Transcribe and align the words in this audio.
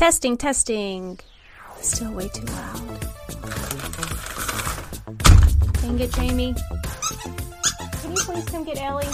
Testing, 0.00 0.38
testing. 0.38 1.18
Still 1.82 2.12
way 2.12 2.26
too 2.28 2.46
loud. 2.46 3.00
Dang 5.74 6.00
it, 6.00 6.10
Jamie. 6.14 6.54
Can 8.00 8.16
you 8.16 8.22
please 8.22 8.46
come 8.46 8.64
get 8.64 8.80
Ellie? 8.80 9.04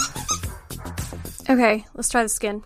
Okay, 1.49 1.85
let's 1.93 2.07
try 2.07 2.23
this 2.23 2.37
again. 2.37 2.63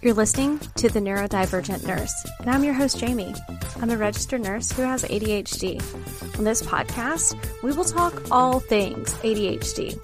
You're 0.00 0.14
listening 0.14 0.58
to 0.76 0.88
The 0.88 1.00
Neurodivergent 1.00 1.86
Nurse, 1.86 2.26
and 2.40 2.48
I'm 2.48 2.64
your 2.64 2.72
host, 2.72 2.98
Jamie. 2.98 3.34
I'm 3.82 3.90
a 3.90 3.98
registered 3.98 4.40
nurse 4.40 4.72
who 4.72 4.80
has 4.80 5.04
ADHD. 5.04 6.38
On 6.38 6.44
this 6.44 6.62
podcast, 6.62 7.36
we 7.62 7.72
will 7.72 7.84
talk 7.84 8.30
all 8.30 8.58
things 8.58 9.12
ADHD. 9.16 9.98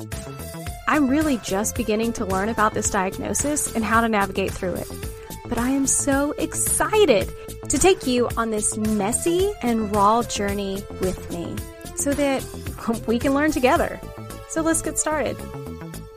I'm 0.86 1.08
really 1.08 1.38
just 1.38 1.74
beginning 1.74 2.12
to 2.12 2.26
learn 2.26 2.50
about 2.50 2.74
this 2.74 2.90
diagnosis 2.90 3.74
and 3.74 3.82
how 3.82 4.02
to 4.02 4.10
navigate 4.10 4.50
through 4.50 4.74
it. 4.74 5.11
But 5.52 5.58
I 5.58 5.68
am 5.68 5.86
so 5.86 6.32
excited 6.38 7.30
to 7.68 7.78
take 7.78 8.06
you 8.06 8.26
on 8.38 8.48
this 8.48 8.78
messy 8.78 9.52
and 9.60 9.94
raw 9.94 10.22
journey 10.22 10.82
with 11.02 11.30
me 11.30 11.54
so 11.94 12.14
that 12.14 12.42
we 13.06 13.18
can 13.18 13.34
learn 13.34 13.52
together. 13.52 14.00
So 14.48 14.62
let's 14.62 14.80
get 14.80 14.98
started. 14.98 15.36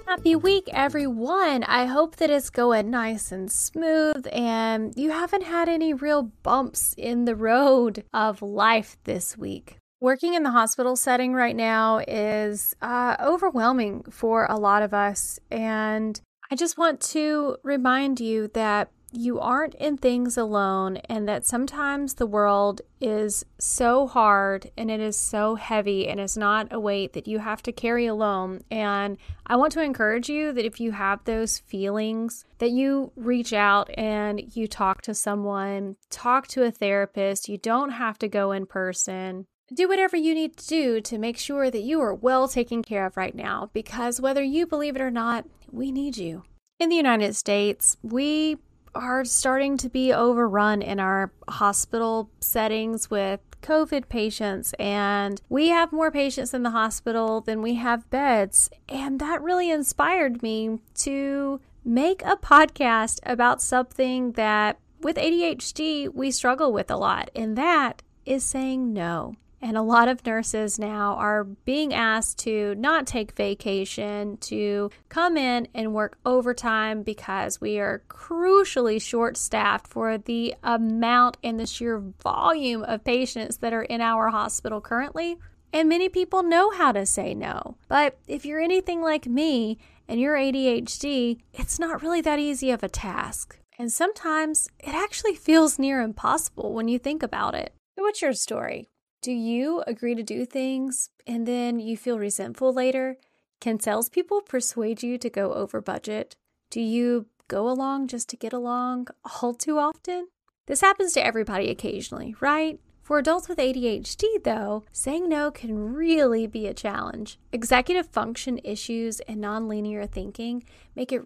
Happy 0.07 0.37
week, 0.37 0.69
everyone. 0.71 1.65
I 1.65 1.83
hope 1.83 2.15
that 2.15 2.29
it's 2.29 2.49
going 2.49 2.89
nice 2.89 3.33
and 3.33 3.51
smooth 3.51 4.25
and 4.31 4.93
you 4.95 5.11
haven't 5.11 5.43
had 5.43 5.67
any 5.67 5.93
real 5.93 6.31
bumps 6.41 6.95
in 6.97 7.25
the 7.25 7.35
road 7.35 8.05
of 8.13 8.41
life 8.41 8.95
this 9.03 9.37
week. 9.37 9.75
Working 9.99 10.35
in 10.35 10.43
the 10.43 10.51
hospital 10.51 10.95
setting 10.95 11.33
right 11.33 11.57
now 11.57 11.97
is 12.07 12.73
uh, 12.81 13.17
overwhelming 13.19 14.03
for 14.03 14.45
a 14.45 14.55
lot 14.55 14.81
of 14.81 14.93
us. 14.93 15.41
And 15.51 16.21
I 16.49 16.55
just 16.55 16.77
want 16.77 17.01
to 17.01 17.57
remind 17.63 18.21
you 18.21 18.49
that 18.53 18.91
you 19.17 19.39
aren't 19.39 19.75
in 19.75 19.97
things 19.97 20.37
alone 20.37 20.97
and 21.09 21.27
that 21.27 21.45
sometimes 21.45 22.15
the 22.15 22.25
world 22.25 22.81
is 22.99 23.45
so 23.59 24.07
hard 24.07 24.71
and 24.77 24.89
it 24.89 24.99
is 24.99 25.17
so 25.17 25.55
heavy 25.55 26.07
and 26.07 26.19
it's 26.19 26.37
not 26.37 26.67
a 26.71 26.79
weight 26.79 27.13
that 27.13 27.27
you 27.27 27.39
have 27.39 27.61
to 27.63 27.71
carry 27.71 28.05
alone. 28.05 28.61
And 28.69 29.17
I 29.45 29.55
want 29.55 29.73
to 29.73 29.81
encourage 29.81 30.29
you 30.29 30.51
that 30.53 30.65
if 30.65 30.79
you 30.79 30.91
have 30.91 31.23
those 31.23 31.59
feelings 31.59 32.45
that 32.59 32.71
you 32.71 33.11
reach 33.15 33.53
out 33.53 33.89
and 33.97 34.55
you 34.55 34.67
talk 34.67 35.01
to 35.03 35.13
someone 35.13 35.95
talk 36.09 36.47
to 36.47 36.63
a 36.63 36.71
therapist. 36.71 37.49
You 37.49 37.57
don't 37.57 37.91
have 37.91 38.17
to 38.19 38.27
go 38.27 38.51
in 38.51 38.65
person. 38.65 39.45
Do 39.73 39.87
whatever 39.87 40.15
you 40.15 40.33
need 40.33 40.57
to 40.57 40.67
do 40.67 41.01
to 41.01 41.17
make 41.17 41.37
sure 41.37 41.71
that 41.71 41.81
you 41.81 41.99
are 42.01 42.13
well 42.13 42.47
taken 42.47 42.83
care 42.83 43.05
of 43.05 43.17
right 43.17 43.35
now 43.35 43.69
because 43.73 44.21
whether 44.21 44.43
you 44.43 44.67
believe 44.67 44.95
it 44.95 45.01
or 45.01 45.11
not 45.11 45.45
we 45.71 45.91
need 45.91 46.17
you. 46.17 46.43
In 46.79 46.89
the 46.89 46.95
United 46.95 47.35
States, 47.35 47.97
we 48.03 48.57
are 48.95 49.25
starting 49.25 49.77
to 49.77 49.89
be 49.89 50.13
overrun 50.13 50.81
in 50.81 50.99
our 50.99 51.31
hospital 51.49 52.29
settings 52.39 53.09
with 53.09 53.41
COVID 53.61 54.09
patients, 54.09 54.73
and 54.79 55.41
we 55.49 55.69
have 55.69 55.91
more 55.91 56.11
patients 56.11 56.53
in 56.53 56.63
the 56.63 56.71
hospital 56.71 57.41
than 57.41 57.61
we 57.61 57.75
have 57.75 58.09
beds. 58.09 58.69
And 58.87 59.19
that 59.19 59.41
really 59.41 59.69
inspired 59.69 60.41
me 60.41 60.79
to 60.95 61.59
make 61.83 62.21
a 62.23 62.37
podcast 62.37 63.19
about 63.25 63.61
something 63.61 64.31
that 64.33 64.79
with 65.01 65.17
ADHD 65.17 66.13
we 66.13 66.31
struggle 66.31 66.71
with 66.71 66.89
a 66.89 66.97
lot, 66.97 67.29
and 67.35 67.57
that 67.57 68.01
is 68.25 68.43
saying 68.43 68.93
no. 68.93 69.35
And 69.61 69.77
a 69.77 69.81
lot 69.81 70.07
of 70.07 70.25
nurses 70.25 70.77
now 70.77 71.15
are 71.15 71.43
being 71.43 71.93
asked 71.93 72.39
to 72.39 72.75
not 72.75 73.07
take 73.07 73.31
vacation, 73.31 74.37
to 74.37 74.91
come 75.09 75.37
in 75.37 75.67
and 75.73 75.93
work 75.93 76.17
overtime 76.25 77.03
because 77.03 77.59
we 77.59 77.79
are 77.79 78.03
crucially 78.09 79.01
short 79.01 79.37
staffed 79.37 79.87
for 79.87 80.17
the 80.17 80.53
amount 80.63 81.37
and 81.43 81.59
the 81.59 81.65
sheer 81.65 81.99
volume 81.99 82.83
of 82.83 83.03
patients 83.03 83.57
that 83.57 83.73
are 83.73 83.83
in 83.83 84.01
our 84.01 84.29
hospital 84.29 84.81
currently. 84.81 85.37
And 85.73 85.89
many 85.89 86.09
people 86.09 86.43
know 86.43 86.69
how 86.71 86.91
to 86.91 87.05
say 87.05 87.33
no. 87.33 87.75
But 87.87 88.17
if 88.27 88.45
you're 88.45 88.61
anything 88.61 89.01
like 89.01 89.25
me 89.25 89.77
and 90.07 90.19
you're 90.19 90.37
ADHD, 90.37 91.39
it's 91.53 91.79
not 91.79 92.01
really 92.01 92.21
that 92.21 92.39
easy 92.39 92.71
of 92.71 92.83
a 92.83 92.89
task. 92.89 93.57
And 93.77 93.91
sometimes 93.91 94.69
it 94.79 94.93
actually 94.93 95.35
feels 95.35 95.79
near 95.79 96.01
impossible 96.01 96.73
when 96.73 96.87
you 96.87 96.97
think 96.97 97.23
about 97.23 97.55
it. 97.55 97.73
What's 97.95 98.21
your 98.21 98.33
story? 98.33 98.89
Do 99.25 99.31
you 99.31 99.83
agree 99.87 100.13
to 100.13 100.21
do 100.21 100.45
things 100.45 101.09
and 101.25 101.47
then 101.47 101.79
you 101.79 101.97
feel 101.97 102.19
resentful 102.19 102.71
later? 102.71 103.17
Can 103.59 103.79
salespeople 103.79 104.41
persuade 104.41 105.01
you 105.01 105.17
to 105.17 105.31
go 105.31 105.51
over 105.53 105.81
budget? 105.81 106.35
Do 106.69 106.79
you 106.79 107.25
go 107.47 107.67
along 107.67 108.09
just 108.09 108.29
to 108.29 108.37
get 108.37 108.53
along 108.53 109.07
all 109.41 109.55
too 109.55 109.79
often? 109.79 110.27
This 110.67 110.81
happens 110.81 111.13
to 111.13 111.25
everybody 111.25 111.71
occasionally, 111.71 112.35
right? 112.39 112.79
For 113.01 113.17
adults 113.17 113.49
with 113.49 113.57
ADHD, 113.57 114.43
though, 114.43 114.83
saying 114.91 115.27
no 115.27 115.49
can 115.49 115.95
really 115.95 116.45
be 116.45 116.67
a 116.67 116.75
challenge. 116.75 117.39
Executive 117.51 118.05
function 118.05 118.59
issues 118.63 119.21
and 119.21 119.43
nonlinear 119.43 120.07
thinking 120.07 120.63
make 120.95 121.11
it 121.11 121.25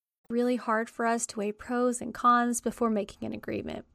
really 0.31 0.55
hard 0.55 0.89
for 0.89 1.05
us 1.05 1.25
to 1.27 1.39
weigh 1.39 1.51
pros 1.51 2.01
and 2.01 2.13
cons 2.13 2.61
before 2.61 2.89
making 2.89 3.25
an 3.25 3.33
agreement. 3.33 3.85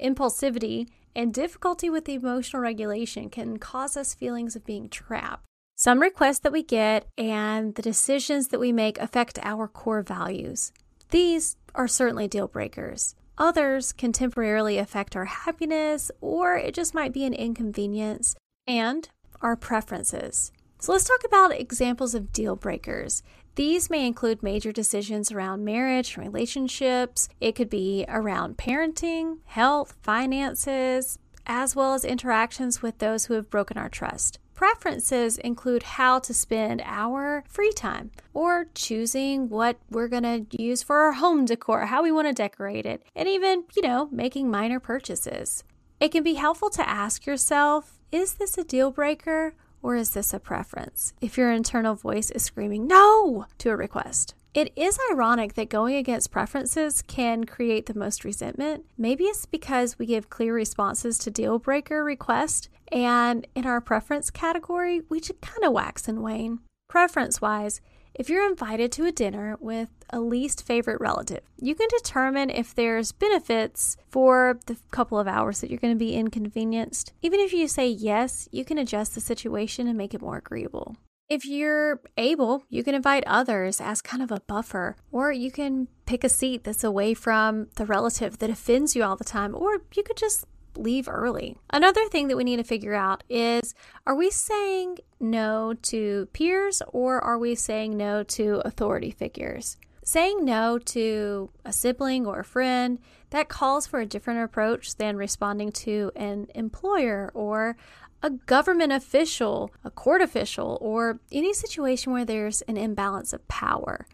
Impulsivity 0.00 0.88
and 1.14 1.32
difficulty 1.32 1.88
with 1.88 2.08
emotional 2.08 2.60
regulation 2.60 3.30
can 3.30 3.58
cause 3.58 3.96
us 3.96 4.14
feelings 4.14 4.56
of 4.56 4.66
being 4.66 4.88
trapped. 4.88 5.44
Some 5.76 6.00
requests 6.00 6.40
that 6.40 6.52
we 6.52 6.62
get 6.62 7.06
and 7.16 7.74
the 7.74 7.82
decisions 7.82 8.48
that 8.48 8.60
we 8.60 8.72
make 8.72 8.98
affect 8.98 9.38
our 9.42 9.66
core 9.66 10.02
values. 10.02 10.72
These 11.10 11.56
are 11.74 11.88
certainly 11.88 12.28
deal 12.28 12.48
breakers. 12.48 13.14
Others 13.38 13.92
can 13.92 14.12
temporarily 14.12 14.78
affect 14.78 15.16
our 15.16 15.24
happiness, 15.24 16.10
or 16.20 16.56
it 16.56 16.74
just 16.74 16.94
might 16.94 17.12
be 17.12 17.24
an 17.24 17.34
inconvenience, 17.34 18.36
and 18.66 19.08
our 19.40 19.56
preferences. 19.56 20.52
So 20.84 20.92
let's 20.92 21.04
talk 21.04 21.24
about 21.24 21.58
examples 21.58 22.14
of 22.14 22.30
deal 22.30 22.56
breakers. 22.56 23.22
These 23.54 23.88
may 23.88 24.06
include 24.06 24.42
major 24.42 24.70
decisions 24.70 25.32
around 25.32 25.64
marriage, 25.64 26.18
relationships. 26.18 27.30
It 27.40 27.54
could 27.54 27.70
be 27.70 28.04
around 28.06 28.58
parenting, 28.58 29.38
health, 29.46 29.96
finances, 30.02 31.18
as 31.46 31.74
well 31.74 31.94
as 31.94 32.04
interactions 32.04 32.82
with 32.82 32.98
those 32.98 33.24
who 33.24 33.32
have 33.32 33.48
broken 33.48 33.78
our 33.78 33.88
trust. 33.88 34.38
Preferences 34.52 35.38
include 35.38 35.84
how 35.84 36.18
to 36.18 36.34
spend 36.34 36.82
our 36.84 37.44
free 37.48 37.72
time 37.72 38.10
or 38.34 38.66
choosing 38.74 39.48
what 39.48 39.78
we're 39.88 40.06
going 40.08 40.22
to 40.22 40.62
use 40.62 40.82
for 40.82 40.96
our 40.96 41.12
home 41.12 41.46
decor, 41.46 41.86
how 41.86 42.02
we 42.02 42.12
want 42.12 42.28
to 42.28 42.34
decorate 42.34 42.84
it, 42.84 43.02
and 43.16 43.26
even, 43.26 43.64
you 43.74 43.80
know, 43.80 44.10
making 44.12 44.50
minor 44.50 44.80
purchases. 44.80 45.64
It 45.98 46.12
can 46.12 46.22
be 46.22 46.34
helpful 46.34 46.68
to 46.68 46.86
ask 46.86 47.24
yourself 47.24 48.00
is 48.12 48.34
this 48.34 48.58
a 48.58 48.64
deal 48.64 48.90
breaker 48.90 49.54
or 49.84 49.94
is 49.94 50.10
this 50.10 50.32
a 50.32 50.40
preference? 50.40 51.12
If 51.20 51.36
your 51.36 51.52
internal 51.52 51.94
voice 51.94 52.30
is 52.30 52.42
screaming 52.42 52.86
no 52.86 53.44
to 53.58 53.68
a 53.68 53.76
request. 53.76 54.34
It 54.54 54.72
is 54.76 54.98
ironic 55.12 55.54
that 55.54 55.68
going 55.68 55.96
against 55.96 56.30
preferences 56.30 57.02
can 57.02 57.44
create 57.44 57.84
the 57.84 57.98
most 57.98 58.24
resentment. 58.24 58.84
Maybe 58.96 59.24
it's 59.24 59.44
because 59.44 59.98
we 59.98 60.06
give 60.06 60.30
clear 60.30 60.54
responses 60.54 61.18
to 61.18 61.30
deal 61.30 61.58
breaker 61.58 62.02
requests, 62.02 62.70
and 62.90 63.46
in 63.54 63.66
our 63.66 63.80
preference 63.80 64.30
category, 64.30 65.02
we 65.10 65.20
just 65.20 65.40
kind 65.42 65.64
of 65.64 65.72
wax 65.72 66.08
and 66.08 66.22
wane. 66.22 66.60
Preference 66.88 67.42
wise, 67.42 67.82
if 68.14 68.28
you're 68.28 68.48
invited 68.48 68.92
to 68.92 69.06
a 69.06 69.12
dinner 69.12 69.56
with 69.60 69.88
a 70.10 70.20
least 70.20 70.64
favorite 70.64 71.00
relative, 71.00 71.40
you 71.58 71.74
can 71.74 71.88
determine 71.98 72.48
if 72.48 72.74
there's 72.74 73.10
benefits 73.10 73.96
for 74.08 74.60
the 74.66 74.76
couple 74.92 75.18
of 75.18 75.26
hours 75.26 75.60
that 75.60 75.70
you're 75.70 75.80
going 75.80 75.94
to 75.94 75.98
be 75.98 76.14
inconvenienced. 76.14 77.12
Even 77.22 77.40
if 77.40 77.52
you 77.52 77.66
say 77.66 77.88
yes, 77.88 78.48
you 78.52 78.64
can 78.64 78.78
adjust 78.78 79.14
the 79.14 79.20
situation 79.20 79.88
and 79.88 79.98
make 79.98 80.14
it 80.14 80.22
more 80.22 80.36
agreeable. 80.36 80.96
If 81.28 81.46
you're 81.46 82.00
able, 82.16 82.64
you 82.68 82.84
can 82.84 82.94
invite 82.94 83.24
others 83.26 83.80
as 83.80 84.02
kind 84.02 84.22
of 84.22 84.30
a 84.30 84.42
buffer, 84.46 84.94
or 85.10 85.32
you 85.32 85.50
can 85.50 85.88
pick 86.06 86.22
a 86.22 86.28
seat 86.28 86.64
that's 86.64 86.84
away 86.84 87.14
from 87.14 87.68
the 87.76 87.86
relative 87.86 88.38
that 88.38 88.50
offends 88.50 88.94
you 88.94 89.02
all 89.02 89.16
the 89.16 89.24
time, 89.24 89.54
or 89.54 89.80
you 89.94 90.02
could 90.02 90.18
just 90.18 90.44
leave 90.76 91.08
early. 91.08 91.56
Another 91.70 92.06
thing 92.08 92.28
that 92.28 92.36
we 92.36 92.44
need 92.44 92.56
to 92.56 92.64
figure 92.64 92.94
out 92.94 93.24
is 93.28 93.74
are 94.06 94.14
we 94.14 94.30
saying 94.30 94.98
no 95.20 95.74
to 95.82 96.28
peers 96.32 96.82
or 96.88 97.20
are 97.20 97.38
we 97.38 97.54
saying 97.54 97.96
no 97.96 98.22
to 98.22 98.62
authority 98.64 99.10
figures? 99.10 99.76
Saying 100.02 100.44
no 100.44 100.78
to 100.78 101.50
a 101.64 101.72
sibling 101.72 102.26
or 102.26 102.40
a 102.40 102.44
friend, 102.44 102.98
that 103.30 103.48
calls 103.48 103.86
for 103.86 104.00
a 104.00 104.06
different 104.06 104.44
approach 104.44 104.96
than 104.96 105.16
responding 105.16 105.72
to 105.72 106.12
an 106.14 106.48
employer 106.54 107.30
or 107.34 107.76
a 108.22 108.30
government 108.30 108.92
official, 108.92 109.72
a 109.82 109.90
court 109.90 110.22
official, 110.22 110.78
or 110.80 111.20
any 111.32 111.52
situation 111.52 112.12
where 112.12 112.24
there's 112.24 112.62
an 112.62 112.76
imbalance 112.76 113.32
of 113.32 113.46
power. 113.48 114.06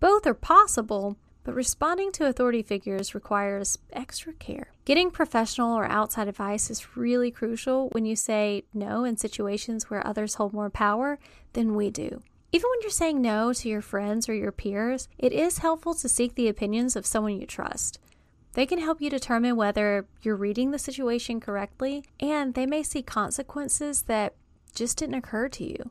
Both 0.00 0.26
are 0.26 0.34
possible, 0.34 1.16
but 1.44 1.54
responding 1.54 2.12
to 2.12 2.26
authority 2.26 2.62
figures 2.62 3.14
requires 3.14 3.78
extra 3.92 4.32
care. 4.32 4.72
Getting 4.84 5.10
professional 5.10 5.76
or 5.76 5.86
outside 5.86 6.28
advice 6.28 6.70
is 6.70 6.96
really 6.96 7.30
crucial 7.30 7.88
when 7.90 8.04
you 8.04 8.16
say 8.16 8.64
no 8.72 9.04
in 9.04 9.16
situations 9.16 9.90
where 9.90 10.06
others 10.06 10.34
hold 10.34 10.52
more 10.52 10.70
power 10.70 11.18
than 11.52 11.74
we 11.74 11.90
do. 11.90 12.22
Even 12.52 12.68
when 12.70 12.80
you're 12.82 12.90
saying 12.90 13.22
no 13.22 13.52
to 13.52 13.68
your 13.68 13.80
friends 13.80 14.28
or 14.28 14.34
your 14.34 14.52
peers, 14.52 15.08
it 15.18 15.32
is 15.32 15.58
helpful 15.58 15.94
to 15.94 16.08
seek 16.08 16.34
the 16.34 16.48
opinions 16.48 16.96
of 16.96 17.06
someone 17.06 17.40
you 17.40 17.46
trust. 17.46 17.98
They 18.54 18.66
can 18.66 18.78
help 18.78 19.00
you 19.00 19.08
determine 19.08 19.56
whether 19.56 20.06
you're 20.20 20.36
reading 20.36 20.70
the 20.70 20.78
situation 20.78 21.40
correctly, 21.40 22.04
and 22.20 22.52
they 22.52 22.66
may 22.66 22.82
see 22.82 23.02
consequences 23.02 24.02
that 24.02 24.34
just 24.74 24.98
didn't 24.98 25.14
occur 25.14 25.48
to 25.48 25.64
you. 25.64 25.88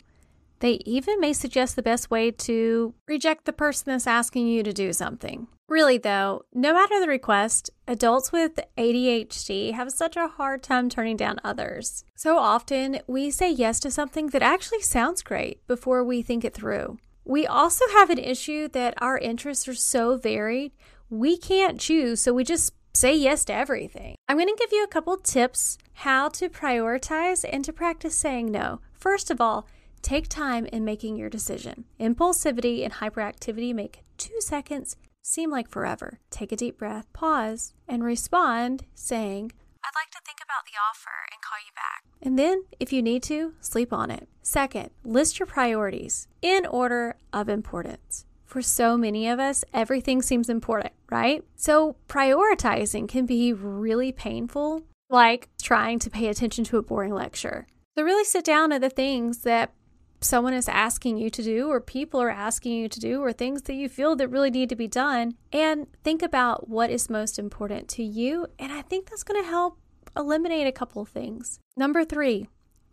They 0.61 0.79
even 0.85 1.19
may 1.19 1.33
suggest 1.33 1.75
the 1.75 1.81
best 1.81 2.11
way 2.11 2.29
to 2.31 2.93
reject 3.07 3.45
the 3.45 3.53
person 3.53 3.85
that's 3.87 4.07
asking 4.07 4.47
you 4.47 4.61
to 4.61 4.71
do 4.71 4.93
something. 4.93 5.47
Really, 5.67 5.97
though, 5.97 6.43
no 6.53 6.73
matter 6.73 6.99
the 6.99 7.07
request, 7.07 7.71
adults 7.87 8.31
with 8.31 8.59
ADHD 8.77 9.73
have 9.73 9.91
such 9.91 10.15
a 10.15 10.27
hard 10.27 10.61
time 10.61 10.87
turning 10.87 11.17
down 11.17 11.39
others. 11.43 12.03
So 12.15 12.37
often, 12.37 12.99
we 13.07 13.31
say 13.31 13.51
yes 13.51 13.79
to 13.79 13.89
something 13.89 14.27
that 14.27 14.43
actually 14.43 14.81
sounds 14.81 15.23
great 15.23 15.65
before 15.67 16.03
we 16.03 16.21
think 16.21 16.45
it 16.45 16.53
through. 16.53 16.99
We 17.25 17.47
also 17.47 17.85
have 17.93 18.09
an 18.09 18.19
issue 18.19 18.67
that 18.69 18.93
our 19.01 19.17
interests 19.17 19.67
are 19.67 19.73
so 19.73 20.17
varied, 20.17 20.73
we 21.09 21.37
can't 21.37 21.79
choose, 21.79 22.21
so 22.21 22.33
we 22.33 22.43
just 22.43 22.73
say 22.93 23.15
yes 23.15 23.45
to 23.45 23.53
everything. 23.53 24.15
I'm 24.27 24.37
going 24.37 24.47
to 24.47 24.55
give 24.59 24.71
you 24.71 24.83
a 24.83 24.87
couple 24.87 25.17
tips 25.17 25.77
how 25.93 26.29
to 26.29 26.49
prioritize 26.49 27.45
and 27.51 27.65
to 27.65 27.73
practice 27.73 28.15
saying 28.15 28.51
no. 28.51 28.79
First 28.93 29.31
of 29.31 29.41
all, 29.41 29.67
Take 30.01 30.27
time 30.27 30.65
in 30.65 30.83
making 30.83 31.15
your 31.17 31.29
decision. 31.29 31.85
Impulsivity 31.99 32.83
and 32.83 32.93
hyperactivity 32.93 33.73
make 33.73 34.03
two 34.17 34.39
seconds 34.39 34.95
seem 35.21 35.51
like 35.51 35.69
forever. 35.69 36.19
Take 36.29 36.51
a 36.51 36.55
deep 36.55 36.77
breath, 36.77 37.11
pause, 37.13 37.73
and 37.87 38.03
respond 38.03 38.85
saying, 38.95 39.51
I'd 39.83 39.99
like 39.99 40.11
to 40.11 40.19
think 40.25 40.39
about 40.43 40.65
the 40.65 40.77
offer 40.77 41.09
and 41.31 41.41
call 41.41 41.57
you 41.65 41.71
back. 41.75 42.03
And 42.21 42.37
then, 42.37 42.65
if 42.79 42.93
you 42.93 43.01
need 43.01 43.23
to, 43.23 43.53
sleep 43.61 43.91
on 43.91 44.11
it. 44.11 44.27
Second, 44.41 44.91
list 45.03 45.39
your 45.39 45.47
priorities 45.47 46.27
in 46.41 46.65
order 46.65 47.15
of 47.33 47.49
importance. 47.49 48.25
For 48.45 48.61
so 48.61 48.97
many 48.97 49.27
of 49.27 49.39
us, 49.39 49.63
everything 49.73 50.21
seems 50.21 50.49
important, 50.49 50.93
right? 51.09 51.43
So, 51.55 51.95
prioritizing 52.07 53.07
can 53.07 53.25
be 53.25 53.53
really 53.53 54.11
painful, 54.11 54.83
like 55.09 55.49
trying 55.61 55.99
to 55.99 56.09
pay 56.09 56.27
attention 56.27 56.63
to 56.65 56.77
a 56.77 56.83
boring 56.83 57.13
lecture. 57.13 57.65
So, 57.97 58.03
really 58.03 58.25
sit 58.25 58.45
down 58.45 58.71
at 58.71 58.81
the 58.81 58.89
things 58.89 59.39
that 59.43 59.73
someone 60.21 60.53
is 60.53 60.69
asking 60.69 61.17
you 61.17 61.29
to 61.29 61.43
do 61.43 61.67
or 61.67 61.81
people 61.81 62.21
are 62.21 62.29
asking 62.29 62.73
you 62.73 62.87
to 62.87 62.99
do 62.99 63.21
or 63.21 63.33
things 63.33 63.63
that 63.63 63.73
you 63.73 63.89
feel 63.89 64.15
that 64.15 64.27
really 64.27 64.51
need 64.51 64.69
to 64.69 64.75
be 64.75 64.87
done 64.87 65.35
and 65.51 65.87
think 66.03 66.21
about 66.21 66.69
what 66.69 66.89
is 66.89 67.09
most 67.09 67.39
important 67.39 67.87
to 67.87 68.03
you 68.03 68.47
and 68.59 68.71
I 68.71 68.81
think 68.83 69.09
that's 69.09 69.23
going 69.23 69.41
to 69.41 69.49
help 69.49 69.77
eliminate 70.15 70.67
a 70.67 70.71
couple 70.71 71.03
things. 71.05 71.59
Number 71.75 72.05
3, 72.05 72.47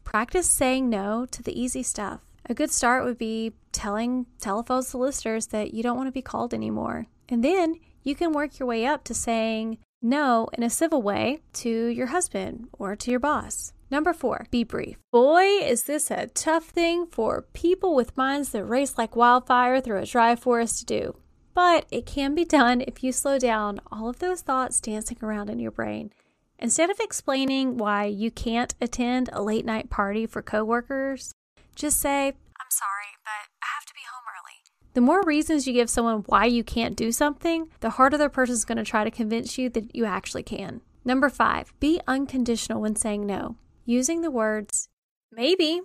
practice 0.05 0.49
saying 0.49 0.89
no 0.89 1.27
to 1.31 1.43
the 1.43 1.59
easy 1.61 1.83
stuff. 1.83 2.21
A 2.47 2.55
good 2.55 2.71
start 2.71 3.05
would 3.05 3.19
be 3.19 3.53
telling 3.73 4.27
telephone 4.41 4.83
solicitors 4.83 5.49
that 5.49 5.75
you 5.75 5.83
don't 5.83 5.97
want 5.97 6.07
to 6.07 6.13
be 6.13 6.23
called 6.23 6.55
anymore. 6.55 7.07
And 7.29 7.45
then 7.45 7.75
you 8.03 8.15
can 8.15 8.33
work 8.33 8.59
your 8.59 8.67
way 8.67 8.87
up 8.87 9.05
to 9.05 9.15
saying 9.15 9.79
no 10.01 10.49
in 10.55 10.63
a 10.63 10.71
civil 10.71 11.03
way 11.03 11.41
to 11.55 11.69
your 11.69 12.07
husband 12.07 12.69
or 12.73 12.97
to 12.97 13.11
your 13.11 13.21
boss. 13.21 13.75
Number 13.91 14.13
four, 14.13 14.47
be 14.51 14.65
brief. 14.65 14.99
Boy, 15.11 15.45
is 15.63 15.85
this 15.85 16.11
a 16.11 16.27
tough 16.27 16.67
thing 16.67 17.07
for 17.07 17.47
people 17.55 17.95
with 17.95 18.17
minds 18.17 18.51
that 18.51 18.65
race 18.65 18.99
like 18.99 19.17
wildfire 19.17 19.81
through 19.81 19.99
a 19.99 20.07
dry 20.07 20.37
forest 20.37 20.81
to 20.81 20.85
do. 20.85 21.17
But 21.55 21.87
it 21.91 22.05
can 22.05 22.35
be 22.35 22.45
done 22.45 22.83
if 22.83 23.03
you 23.03 23.13
slow 23.13 23.39
down 23.39 23.81
all 23.91 24.09
of 24.09 24.19
those 24.19 24.43
thoughts 24.43 24.81
dancing 24.81 25.17
around 25.23 25.49
in 25.49 25.59
your 25.59 25.71
brain. 25.71 26.13
Instead 26.59 26.91
of 26.91 27.01
explaining 27.01 27.79
why 27.79 28.05
you 28.05 28.31
can't 28.31 28.75
attend 28.81 29.31
a 29.33 29.43
late 29.43 29.65
night 29.65 29.89
party 29.89 30.27
for 30.27 30.43
coworkers, 30.43 31.33
just 31.75 31.99
say, 31.99 32.27
I'm 32.27 32.71
sorry, 32.71 33.17
but 33.25 33.49
I 33.63 33.69
have 33.75 33.87
to 33.87 33.95
be 33.95 34.01
home 34.13 34.25
early. 34.29 34.93
The 34.95 35.01
more 35.01 35.23
reasons 35.23 35.67
you 35.67 35.73
give 35.73 35.89
someone 35.89 36.25
why 36.27 36.45
you 36.45 36.63
can't 36.63 36.97
do 36.97 37.11
something, 37.11 37.71
the 37.81 37.91
harder 37.91 38.19
the 38.19 38.29
person's 38.29 38.65
going 38.65 38.79
to 38.79 38.85
try 38.85 39.05
to 39.05 39.11
convince 39.11 39.57
you 39.57 39.71
that 39.71 39.95
you 39.97 40.05
actually 40.05 40.43
can. 40.43 40.83
Number 41.05 41.31
five, 41.31 41.73
be 41.81 42.01
unconditional 42.07 42.83
when 42.83 42.97
saying 42.97 43.25
no 43.25 43.57
using 43.89 44.21
the 44.21 44.31
words 44.31 44.89
maybe, 45.33 45.81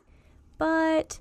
but, 0.57 1.19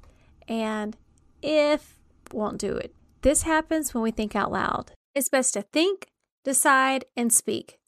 and 0.48 0.96
if 1.40 1.96
won't 2.32 2.58
do 2.58 2.76
it. 2.76 2.92
This 3.22 3.42
happens 3.42 3.94
when 3.94 4.02
we 4.02 4.10
think 4.10 4.34
out 4.34 4.50
loud. 4.50 4.90
It's 5.14 5.28
best 5.28 5.54
to 5.54 5.62
think, 5.62 6.08
decide, 6.44 7.04
and 7.16 7.32
speak 7.32 7.78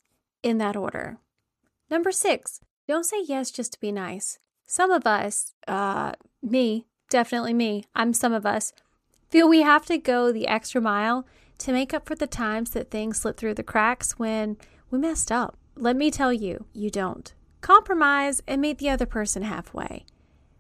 in 0.44 0.58
that 0.58 0.76
order. 0.76 1.18
Number 1.90 2.12
six, 2.12 2.60
don't 2.86 3.04
say 3.04 3.22
yes 3.26 3.50
just 3.50 3.72
to 3.72 3.80
be 3.80 3.90
nice. 3.90 4.38
Some 4.66 4.92
of 4.92 5.06
us, 5.06 5.54
uh, 5.66 6.12
me, 6.40 6.86
definitely 7.10 7.52
me, 7.52 7.84
I'm 7.96 8.12
some 8.12 8.32
of 8.32 8.46
us, 8.46 8.72
feel 9.28 9.48
we 9.48 9.62
have 9.62 9.86
to 9.86 9.98
go 9.98 10.30
the 10.30 10.46
extra 10.46 10.80
mile 10.80 11.26
to 11.58 11.72
make 11.72 11.92
up 11.92 12.06
for 12.06 12.14
the 12.14 12.28
times 12.28 12.70
that 12.70 12.92
things 12.92 13.20
slip 13.20 13.36
through 13.36 13.54
the 13.54 13.62
cracks 13.64 14.20
when 14.20 14.56
we 14.90 14.98
messed 14.98 15.32
up. 15.32 15.56
Let 15.74 15.96
me 15.96 16.12
tell 16.12 16.32
you, 16.32 16.66
you 16.72 16.90
don't. 16.90 17.34
Compromise 17.64 18.42
and 18.46 18.60
meet 18.60 18.76
the 18.76 18.90
other 18.90 19.06
person 19.06 19.40
halfway. 19.40 20.04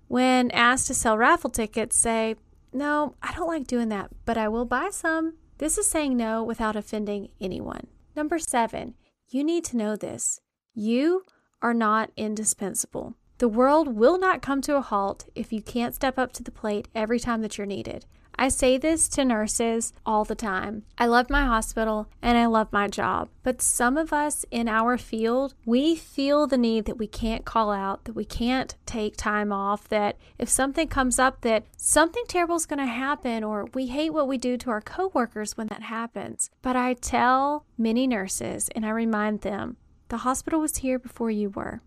When 0.08 0.50
asked 0.52 0.86
to 0.86 0.94
sell 0.94 1.18
raffle 1.18 1.50
tickets, 1.50 1.98
say, 1.98 2.36
No, 2.72 3.14
I 3.22 3.34
don't 3.34 3.46
like 3.46 3.66
doing 3.66 3.90
that, 3.90 4.08
but 4.24 4.38
I 4.38 4.48
will 4.48 4.64
buy 4.64 4.88
some. 4.90 5.34
This 5.58 5.76
is 5.76 5.86
saying 5.86 6.16
no 6.16 6.42
without 6.42 6.76
offending 6.76 7.28
anyone. 7.38 7.88
Number 8.16 8.38
seven, 8.38 8.94
you 9.28 9.44
need 9.44 9.64
to 9.64 9.76
know 9.76 9.96
this. 9.96 10.40
You 10.72 11.24
are 11.60 11.74
not 11.74 12.10
indispensable. 12.16 13.16
The 13.36 13.48
world 13.48 13.94
will 13.94 14.18
not 14.18 14.40
come 14.40 14.62
to 14.62 14.76
a 14.76 14.80
halt 14.80 15.28
if 15.34 15.52
you 15.52 15.60
can't 15.60 15.94
step 15.94 16.18
up 16.18 16.32
to 16.32 16.42
the 16.42 16.50
plate 16.50 16.88
every 16.94 17.20
time 17.20 17.42
that 17.42 17.58
you're 17.58 17.66
needed. 17.66 18.06
I 18.36 18.48
say 18.48 18.78
this 18.78 19.08
to 19.08 19.24
nurses 19.24 19.92
all 20.04 20.24
the 20.24 20.34
time. 20.34 20.82
I 20.98 21.06
love 21.06 21.30
my 21.30 21.44
hospital 21.44 22.08
and 22.20 22.36
I 22.36 22.46
love 22.46 22.72
my 22.72 22.88
job. 22.88 23.28
But 23.42 23.62
some 23.62 23.96
of 23.96 24.12
us 24.12 24.44
in 24.50 24.68
our 24.68 24.98
field, 24.98 25.54
we 25.64 25.94
feel 25.96 26.46
the 26.46 26.58
need 26.58 26.84
that 26.86 26.98
we 26.98 27.06
can't 27.06 27.44
call 27.44 27.70
out, 27.70 28.04
that 28.04 28.14
we 28.14 28.24
can't 28.24 28.74
take 28.86 29.16
time 29.16 29.52
off, 29.52 29.88
that 29.88 30.16
if 30.38 30.48
something 30.48 30.88
comes 30.88 31.18
up 31.18 31.42
that 31.42 31.64
something 31.76 32.24
terrible 32.28 32.56
is 32.56 32.66
going 32.66 32.78
to 32.78 32.86
happen 32.86 33.44
or 33.44 33.68
we 33.74 33.86
hate 33.86 34.12
what 34.12 34.28
we 34.28 34.38
do 34.38 34.56
to 34.58 34.70
our 34.70 34.80
coworkers 34.80 35.56
when 35.56 35.68
that 35.68 35.82
happens. 35.82 36.50
But 36.62 36.76
I 36.76 36.94
tell 36.94 37.66
many 37.78 38.06
nurses 38.06 38.68
and 38.74 38.84
I 38.84 38.90
remind 38.90 39.42
them, 39.42 39.76
the 40.08 40.18
hospital 40.18 40.60
was 40.60 40.78
here 40.78 40.98
before 40.98 41.30
you 41.30 41.50
were. 41.50 41.82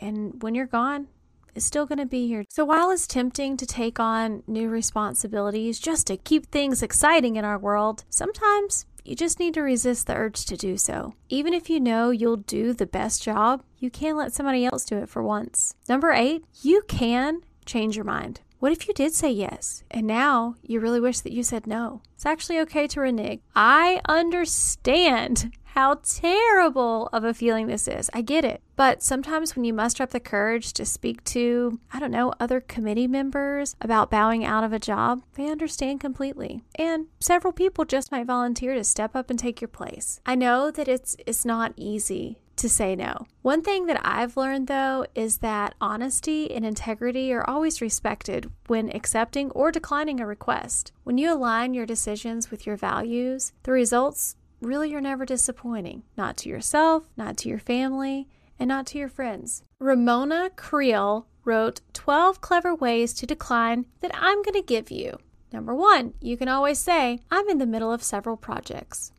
And 0.00 0.42
when 0.42 0.54
you're 0.54 0.66
gone, 0.66 1.08
is 1.56 1.64
still 1.64 1.86
going 1.86 1.98
to 1.98 2.06
be 2.06 2.28
here. 2.28 2.44
So 2.48 2.64
while 2.64 2.90
it's 2.90 3.06
tempting 3.06 3.56
to 3.56 3.66
take 3.66 3.98
on 3.98 4.42
new 4.46 4.68
responsibilities 4.68 5.78
just 5.78 6.06
to 6.08 6.16
keep 6.16 6.46
things 6.46 6.82
exciting 6.82 7.36
in 7.36 7.44
our 7.44 7.58
world, 7.58 8.04
sometimes 8.10 8.86
you 9.04 9.16
just 9.16 9.38
need 9.38 9.54
to 9.54 9.62
resist 9.62 10.06
the 10.06 10.14
urge 10.14 10.44
to 10.46 10.56
do 10.56 10.76
so. 10.76 11.14
Even 11.28 11.54
if 11.54 11.70
you 11.70 11.80
know 11.80 12.10
you'll 12.10 12.36
do 12.36 12.72
the 12.72 12.86
best 12.86 13.22
job, 13.22 13.62
you 13.78 13.90
can't 13.90 14.18
let 14.18 14.34
somebody 14.34 14.64
else 14.64 14.84
do 14.84 14.98
it 14.98 15.08
for 15.08 15.22
once. 15.22 15.74
Number 15.88 16.12
eight, 16.12 16.44
you 16.62 16.82
can 16.88 17.42
change 17.64 17.96
your 17.96 18.04
mind. 18.04 18.40
What 18.58 18.72
if 18.72 18.88
you 18.88 18.94
did 18.94 19.12
say 19.12 19.30
yes 19.30 19.84
and 19.90 20.06
now 20.06 20.56
you 20.62 20.80
really 20.80 21.00
wish 21.00 21.20
that 21.20 21.32
you 21.32 21.42
said 21.42 21.66
no? 21.66 22.02
It's 22.14 22.26
actually 22.26 22.58
okay 22.60 22.86
to 22.88 23.00
renege. 23.00 23.40
I 23.54 24.00
understand 24.08 25.52
how 25.76 26.00
terrible 26.02 27.10
of 27.12 27.22
a 27.22 27.34
feeling 27.34 27.66
this 27.66 27.86
is. 27.86 28.08
I 28.14 28.22
get 28.22 28.46
it. 28.46 28.62
But 28.76 29.02
sometimes 29.02 29.54
when 29.54 29.66
you 29.66 29.74
muster 29.74 30.02
up 30.02 30.10
the 30.10 30.20
courage 30.20 30.72
to 30.72 30.86
speak 30.86 31.22
to, 31.24 31.78
I 31.92 32.00
don't 32.00 32.10
know, 32.10 32.32
other 32.40 32.62
committee 32.62 33.06
members 33.06 33.76
about 33.82 34.10
bowing 34.10 34.42
out 34.42 34.64
of 34.64 34.72
a 34.72 34.78
job, 34.78 35.22
they 35.34 35.50
understand 35.50 36.00
completely. 36.00 36.62
And 36.76 37.08
several 37.20 37.52
people 37.52 37.84
just 37.84 38.10
might 38.10 38.26
volunteer 38.26 38.74
to 38.74 38.84
step 38.84 39.14
up 39.14 39.28
and 39.28 39.38
take 39.38 39.60
your 39.60 39.68
place. 39.68 40.18
I 40.24 40.34
know 40.34 40.70
that 40.70 40.88
it's 40.88 41.14
it's 41.26 41.44
not 41.44 41.74
easy 41.76 42.38
to 42.56 42.70
say 42.70 42.96
no. 42.96 43.26
One 43.42 43.60
thing 43.60 43.84
that 43.84 44.00
I've 44.02 44.38
learned 44.38 44.68
though 44.68 45.04
is 45.14 45.38
that 45.38 45.74
honesty 45.78 46.50
and 46.50 46.64
integrity 46.64 47.34
are 47.34 47.48
always 47.48 47.82
respected 47.82 48.50
when 48.66 48.88
accepting 48.96 49.50
or 49.50 49.70
declining 49.70 50.20
a 50.20 50.26
request. 50.26 50.92
When 51.04 51.18
you 51.18 51.30
align 51.30 51.74
your 51.74 51.84
decisions 51.84 52.50
with 52.50 52.66
your 52.66 52.76
values, 52.76 53.52
the 53.64 53.72
results 53.72 54.36
really 54.60 54.90
you're 54.90 55.00
never 55.00 55.24
disappointing, 55.24 56.02
not 56.16 56.36
to 56.38 56.48
yourself, 56.48 57.08
not 57.16 57.36
to 57.38 57.48
your 57.48 57.58
family, 57.58 58.28
and 58.58 58.68
not 58.68 58.86
to 58.86 58.98
your 58.98 59.08
friends. 59.08 59.62
Ramona 59.78 60.50
Creel 60.56 61.26
wrote 61.44 61.80
12 61.92 62.40
clever 62.40 62.74
ways 62.74 63.12
to 63.14 63.26
decline 63.26 63.86
that 64.00 64.10
I'm 64.14 64.42
going 64.42 64.54
to 64.54 64.62
give 64.62 64.90
you. 64.90 65.18
Number 65.52 65.74
one, 65.74 66.14
you 66.20 66.36
can 66.36 66.48
always 66.48 66.78
say, 66.78 67.20
I'm 67.30 67.48
in 67.48 67.58
the 67.58 67.66
middle 67.66 67.92
of 67.92 68.02
several 68.02 68.36
projects. 68.36 69.12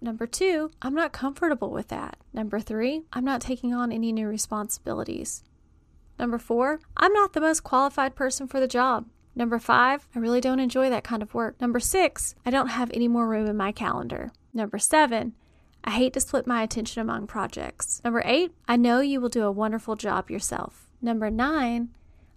Number 0.00 0.26
two, 0.26 0.70
I'm 0.80 0.94
not 0.94 1.12
comfortable 1.12 1.70
with 1.70 1.88
that. 1.88 2.16
Number 2.32 2.60
three, 2.60 3.02
I'm 3.12 3.24
not 3.24 3.40
taking 3.40 3.72
on 3.72 3.92
any 3.92 4.12
new 4.12 4.26
responsibilities. 4.26 5.44
Number 6.18 6.38
four, 6.38 6.80
I'm 6.96 7.12
not 7.12 7.32
the 7.32 7.40
most 7.40 7.62
qualified 7.62 8.14
person 8.14 8.46
for 8.46 8.60
the 8.60 8.68
job. 8.68 9.06
Number 9.34 9.58
five, 9.58 10.06
I 10.14 10.18
really 10.18 10.40
don't 10.40 10.60
enjoy 10.60 10.90
that 10.90 11.04
kind 11.04 11.22
of 11.22 11.34
work. 11.34 11.60
Number 11.60 11.80
six, 11.80 12.34
I 12.44 12.50
don't 12.50 12.68
have 12.68 12.90
any 12.92 13.08
more 13.08 13.26
room 13.28 13.46
in 13.46 13.56
my 13.56 13.72
calendar. 13.72 14.30
Number 14.54 14.78
seven, 14.78 15.32
I 15.84 15.92
hate 15.92 16.12
to 16.12 16.20
split 16.20 16.46
my 16.46 16.62
attention 16.62 17.00
among 17.00 17.26
projects. 17.26 18.00
Number 18.04 18.22
eight, 18.24 18.52
I 18.68 18.76
know 18.76 19.00
you 19.00 19.20
will 19.20 19.28
do 19.28 19.44
a 19.44 19.50
wonderful 19.50 19.96
job 19.96 20.30
yourself. 20.30 20.88
Number 21.00 21.30
nine, 21.30 21.88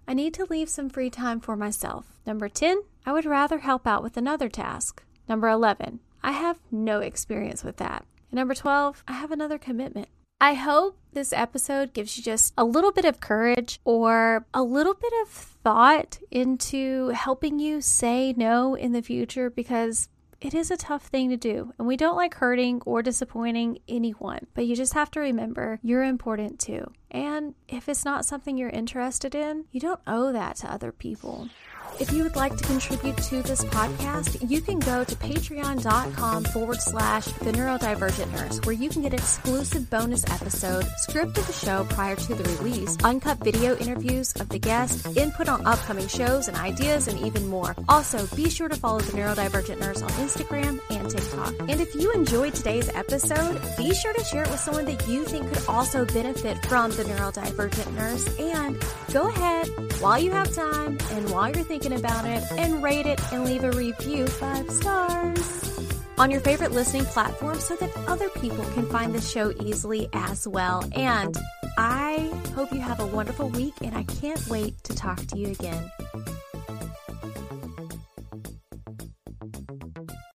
I 0.07 0.13
need 0.13 0.34
to 0.36 0.45
leave 0.45 0.69
some 0.69 0.89
free 0.89 1.10
time 1.10 1.39
for 1.39 1.55
myself. 1.55 2.17
Number 2.25 2.48
10, 2.48 2.81
I 3.05 3.12
would 3.12 3.25
rather 3.25 3.60
help 3.60 3.86
out 3.86 4.03
with 4.03 4.17
another 4.17 4.50
task. 4.50 5.03
Number 5.27 5.50
11, 5.50 6.00
I 6.24 6.31
have 6.31 6.60
no 6.72 7.00
experience 7.00 7.63
with 7.63 7.77
that. 7.77 8.05
And 8.31 8.38
number 8.38 8.53
12, 8.53 9.03
I 9.07 9.13
have 9.13 9.31
another 9.31 9.57
commitment. 9.57 10.07
I 10.39 10.53
hope 10.53 10.98
this 11.13 11.34
episode 11.34 11.93
gives 11.93 12.17
you 12.17 12.24
just 12.24 12.53
a 12.57 12.65
little 12.65 12.91
bit 12.91 13.05
of 13.05 13.19
courage 13.19 13.79
or 13.84 14.45
a 14.53 14.63
little 14.63 14.93
bit 14.93 15.13
of 15.24 15.29
thought 15.29 16.19
into 16.29 17.10
helping 17.10 17.57
you 17.57 17.81
say 17.81 18.34
no 18.36 18.75
in 18.75 18.91
the 18.91 19.01
future 19.01 19.50
because 19.50 20.10
it 20.42 20.54
is 20.54 20.70
a 20.70 20.77
tough 20.77 21.08
thing 21.08 21.30
to 21.30 21.38
do, 21.38 21.74
and 21.77 21.88
we 21.88 21.98
don't 21.98 22.15
like 22.15 22.36
hurting 22.36 22.82
or 22.86 23.01
disappointing 23.01 23.80
anyone. 23.88 24.48
But 24.54 24.65
you 24.65 24.75
just 24.75 24.94
have 24.94 25.12
to 25.12 25.20
remember 25.20 25.80
you're 25.82 26.04
important 26.04 26.60
too. 26.60 26.92
And 27.12 27.56
if 27.68 27.88
it's 27.88 28.06
not 28.06 28.25
something 28.25 28.58
you're 28.58 28.70
interested 28.70 29.34
in, 29.34 29.65
you 29.72 29.80
don't 29.80 30.01
owe 30.06 30.32
that 30.34 30.58
to 30.58 30.72
other 30.72 30.92
people. 30.92 31.50
If 31.97 32.11
you 32.11 32.23
would 32.23 32.35
like 32.35 32.57
to 32.57 32.63
contribute 32.65 33.15
to 33.17 33.41
this 33.41 33.63
podcast, 33.63 34.49
you 34.49 34.59
can 34.59 34.79
go 34.79 35.05
to 35.05 35.15
patreon.com 35.15 36.43
forward 36.45 36.81
slash 36.81 37.25
the 37.25 37.53
neurodivergent 37.53 38.31
nurse, 38.33 38.59
where 38.65 38.75
you 38.75 38.89
can 38.89 39.01
get 39.01 39.13
exclusive 39.13 39.89
bonus 39.89 40.25
episode, 40.29 40.85
script 40.97 41.37
of 41.37 41.47
the 41.47 41.53
show 41.53 41.85
prior 41.91 42.17
to 42.17 42.35
the 42.35 42.43
release, 42.55 42.97
uncut 43.03 43.37
video 43.39 43.77
interviews 43.77 44.33
of 44.33 44.49
the 44.49 44.59
guest, 44.59 45.07
input 45.15 45.47
on 45.47 45.65
upcoming 45.65 46.07
shows 46.09 46.49
and 46.49 46.57
ideas, 46.57 47.07
and 47.07 47.17
even 47.21 47.47
more. 47.47 47.73
Also, 47.87 48.27
be 48.35 48.49
sure 48.49 48.67
to 48.67 48.75
follow 48.75 48.99
the 48.99 49.13
neurodivergent 49.13 49.79
nurse 49.79 50.01
on 50.01 50.09
Instagram 50.09 50.81
and 50.89 51.09
TikTok. 51.09 51.53
And 51.69 51.79
if 51.79 51.95
you 51.95 52.11
enjoyed 52.11 52.55
today's 52.55 52.89
episode, 52.89 53.61
be 53.77 53.93
sure 53.93 54.13
to 54.13 54.23
share 54.25 54.43
it 54.43 54.51
with 54.51 54.59
someone 54.59 54.85
that 54.85 55.07
you 55.07 55.23
think 55.23 55.51
could 55.53 55.65
also 55.69 56.03
benefit 56.03 56.63
from 56.65 56.91
the 56.91 57.03
neurodivergent 57.03 57.93
nurse. 57.93 58.37
And 58.37 58.83
go 59.13 59.29
ahead 59.29 59.69
while 60.01 60.19
you 60.19 60.31
have 60.31 60.53
time 60.53 60.97
and 61.11 61.29
while 61.29 61.49
you're 61.49 61.63
thinking 61.63 61.85
thinking 61.86 62.04
about 62.04 62.25
it 62.25 62.44
and 62.54 62.82
rate 62.82 63.06
it 63.06 63.22
and 63.32 63.46
leave 63.46 63.63
a 63.63 63.72
review 63.72 64.25
five 64.25 64.68
stars 64.72 65.80
on 66.18 66.32
your 66.32 66.42
favorite 66.42 66.72
listening 66.72 67.06
platform 67.06 67.60
so 67.60 67.75
that 67.75 67.96
other 68.08 68.27
people 68.30 68.65
can 68.74 68.88
find 68.88 69.13
the 69.13 69.22
show 69.22 69.54
easily 69.62 70.10
as 70.13 70.48
well. 70.48 70.84
And 70.96 71.38
I 71.77 72.32
hope 72.56 72.72
you 72.72 72.80
have 72.80 73.00
a 73.00 73.06
wonderful 73.06 73.50
week 73.50 73.75
and 73.82 73.96
I 73.96 74.04
can't 74.04 74.48
wait 74.48 74.84
to 74.86 74.96
talk 74.96 75.18
to 75.27 75.38
you 75.38 75.50
again. 75.50 75.92